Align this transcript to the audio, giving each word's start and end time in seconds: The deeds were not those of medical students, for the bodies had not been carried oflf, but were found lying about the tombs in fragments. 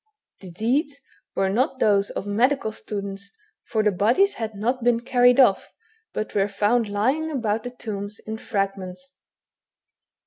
The 0.39 0.49
deeds 0.49 0.99
were 1.35 1.51
not 1.51 1.77
those 1.77 2.09
of 2.09 2.25
medical 2.25 2.71
students, 2.71 3.29
for 3.67 3.83
the 3.83 3.91
bodies 3.91 4.33
had 4.33 4.55
not 4.55 4.83
been 4.83 5.01
carried 5.01 5.37
oflf, 5.37 5.61
but 6.11 6.33
were 6.33 6.47
found 6.47 6.89
lying 6.89 7.29
about 7.29 7.61
the 7.61 7.69
tombs 7.69 8.17
in 8.17 8.39
fragments. 8.39 9.13